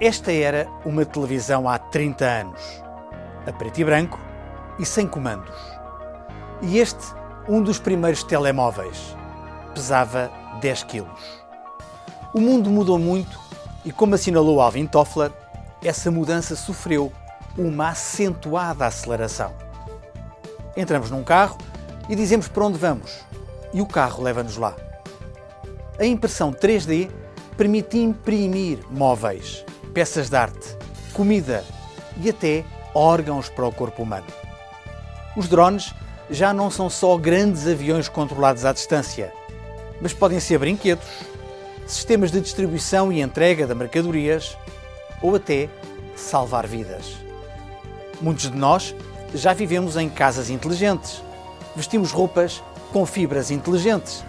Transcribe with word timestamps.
Esta 0.00 0.30
era 0.30 0.70
uma 0.84 1.04
televisão 1.04 1.68
há 1.68 1.76
30 1.76 2.24
anos, 2.24 2.60
a 3.44 3.52
preto 3.52 3.80
e 3.80 3.84
branco 3.84 4.16
e 4.78 4.86
sem 4.86 5.08
comandos. 5.08 5.56
E 6.62 6.78
este, 6.78 7.04
um 7.48 7.60
dos 7.60 7.80
primeiros 7.80 8.22
telemóveis, 8.22 9.16
pesava 9.74 10.30
10 10.60 10.84
quilos. 10.84 11.42
O 12.32 12.40
mundo 12.40 12.70
mudou 12.70 12.96
muito 12.96 13.40
e, 13.84 13.90
como 13.90 14.14
assinalou 14.14 14.60
Alvin 14.60 14.86
Toffler, 14.86 15.32
essa 15.82 16.12
mudança 16.12 16.54
sofreu 16.54 17.12
uma 17.56 17.88
acentuada 17.88 18.86
aceleração. 18.86 19.52
Entramos 20.76 21.10
num 21.10 21.24
carro 21.24 21.58
e 22.08 22.14
dizemos 22.14 22.46
para 22.46 22.66
onde 22.66 22.78
vamos, 22.78 23.26
e 23.74 23.80
o 23.80 23.86
carro 23.86 24.22
leva-nos 24.22 24.58
lá. 24.58 24.76
A 25.98 26.06
impressão 26.06 26.52
3D 26.52 27.10
permite 27.56 27.98
imprimir 27.98 28.78
móveis 28.88 29.66
peças 29.98 30.30
de 30.30 30.36
arte, 30.36 30.76
comida 31.12 31.64
e 32.22 32.30
até 32.30 32.64
órgãos 32.94 33.48
para 33.48 33.66
o 33.66 33.72
corpo 33.72 34.04
humano. 34.04 34.28
Os 35.36 35.48
drones 35.48 35.92
já 36.30 36.52
não 36.52 36.70
são 36.70 36.88
só 36.88 37.16
grandes 37.16 37.66
aviões 37.66 38.08
controlados 38.08 38.64
à 38.64 38.72
distância, 38.72 39.32
mas 40.00 40.12
podem 40.12 40.38
ser 40.38 40.56
brinquedos, 40.56 41.04
sistemas 41.84 42.30
de 42.30 42.40
distribuição 42.40 43.12
e 43.12 43.20
entrega 43.20 43.66
de 43.66 43.74
mercadorias 43.74 44.56
ou 45.20 45.34
até 45.34 45.68
salvar 46.14 46.64
vidas. 46.64 47.16
Muitos 48.20 48.48
de 48.52 48.56
nós 48.56 48.94
já 49.34 49.52
vivemos 49.52 49.96
em 49.96 50.08
casas 50.08 50.48
inteligentes, 50.48 51.20
vestimos 51.74 52.12
roupas 52.12 52.62
com 52.92 53.04
fibras 53.04 53.50
inteligentes 53.50 54.24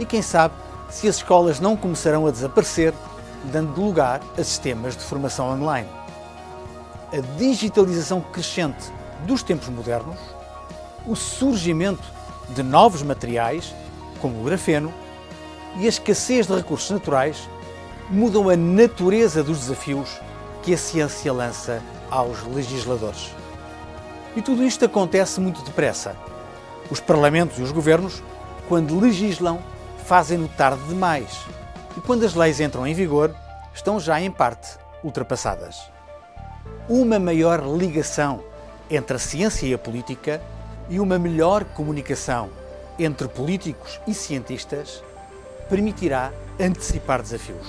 e 0.00 0.04
quem 0.04 0.20
sabe 0.20 0.56
se 0.90 1.06
as 1.06 1.18
escolas 1.18 1.60
não 1.60 1.76
começarão 1.76 2.26
a 2.26 2.32
desaparecer 2.32 2.92
dando 3.44 3.80
lugar 3.80 4.20
a 4.38 4.44
sistemas 4.44 4.96
de 4.96 5.02
formação 5.02 5.50
online. 5.50 5.88
A 7.12 7.20
digitalização 7.38 8.20
crescente 8.20 8.92
dos 9.26 9.42
tempos 9.42 9.68
modernos, 9.68 10.18
o 11.06 11.14
surgimento 11.14 12.02
de 12.50 12.62
novos 12.62 13.02
materiais, 13.02 13.74
como 14.20 14.40
o 14.40 14.44
grafeno, 14.44 14.92
e 15.76 15.86
a 15.86 15.88
escassez 15.88 16.46
de 16.46 16.54
recursos 16.54 16.90
naturais 16.90 17.48
mudam 18.10 18.48
a 18.48 18.56
natureza 18.56 19.42
dos 19.42 19.60
desafios 19.60 20.20
que 20.62 20.74
a 20.74 20.78
ciência 20.78 21.32
lança 21.32 21.82
aos 22.10 22.42
legisladores. 22.44 23.30
E 24.36 24.42
tudo 24.42 24.64
isto 24.64 24.84
acontece 24.84 25.40
muito 25.40 25.62
depressa. 25.62 26.16
Os 26.90 27.00
parlamentos 27.00 27.58
e 27.58 27.62
os 27.62 27.72
governos, 27.72 28.22
quando 28.68 28.98
legislam, 28.98 29.60
fazem-no 30.04 30.48
tarde 30.48 30.82
demais 30.88 31.46
e 31.96 32.00
quando 32.00 32.24
as 32.24 32.34
leis 32.34 32.60
entram 32.60 32.86
em 32.86 32.94
vigor, 32.94 33.34
estão 33.74 33.98
já 33.98 34.20
em 34.20 34.30
parte 34.30 34.78
ultrapassadas. 35.02 35.90
Uma 36.88 37.18
maior 37.18 37.60
ligação 37.76 38.42
entre 38.90 39.16
a 39.16 39.18
ciência 39.18 39.66
e 39.66 39.74
a 39.74 39.78
política 39.78 40.40
e 40.88 41.00
uma 41.00 41.18
melhor 41.18 41.64
comunicação 41.64 42.50
entre 42.98 43.28
políticos 43.28 44.00
e 44.06 44.14
cientistas 44.14 45.02
permitirá 45.68 46.32
antecipar 46.60 47.22
desafios. 47.22 47.66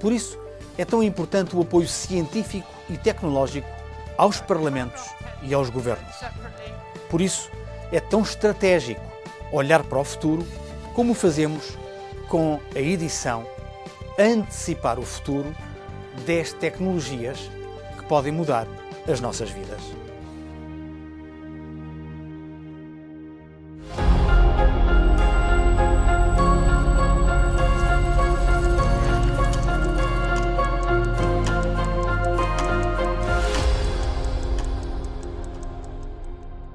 Por 0.00 0.12
isso, 0.12 0.38
é 0.76 0.84
tão 0.84 1.02
importante 1.02 1.56
o 1.56 1.62
apoio 1.62 1.88
científico 1.88 2.68
e 2.88 2.96
tecnológico 2.96 3.68
aos 4.16 4.40
parlamentos 4.40 5.02
e 5.42 5.54
aos 5.54 5.70
governos. 5.70 6.16
Por 7.08 7.20
isso, 7.20 7.50
é 7.92 8.00
tão 8.00 8.22
estratégico 8.22 9.00
olhar 9.52 9.82
para 9.84 9.98
o 9.98 10.04
futuro 10.04 10.46
como 10.94 11.14
fazemos 11.14 11.76
com 12.28 12.60
a 12.74 12.78
edição 12.78 13.46
Antecipar 14.18 14.98
o 14.98 15.02
Futuro 15.02 15.54
10 16.26 16.54
tecnologias 16.54 17.50
que 17.96 18.04
podem 18.04 18.32
mudar 18.32 18.66
as 19.10 19.20
nossas 19.20 19.50
vidas. 19.50 19.80